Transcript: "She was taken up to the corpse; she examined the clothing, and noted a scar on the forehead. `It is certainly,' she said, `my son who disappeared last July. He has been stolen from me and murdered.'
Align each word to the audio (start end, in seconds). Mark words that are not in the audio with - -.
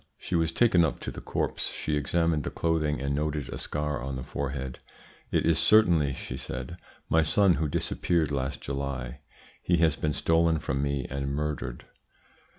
"She 0.17 0.33
was 0.33 0.51
taken 0.51 0.83
up 0.83 0.99
to 1.01 1.11
the 1.11 1.21
corpse; 1.21 1.71
she 1.71 1.95
examined 1.95 2.43
the 2.43 2.49
clothing, 2.49 2.99
and 2.99 3.13
noted 3.13 3.49
a 3.49 3.59
scar 3.59 4.01
on 4.01 4.15
the 4.15 4.23
forehead. 4.23 4.79
`It 5.31 5.41
is 5.43 5.59
certainly,' 5.59 6.15
she 6.15 6.37
said, 6.37 6.77
`my 7.11 7.23
son 7.23 7.53
who 7.61 7.67
disappeared 7.67 8.31
last 8.31 8.61
July. 8.61 9.19
He 9.61 9.77
has 9.77 9.95
been 9.95 10.13
stolen 10.13 10.57
from 10.57 10.81
me 10.81 11.05
and 11.07 11.29
murdered.' 11.35 11.85